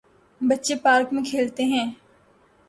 [0.41, 1.87] بچے پارک میں کھیلتے ہیں۔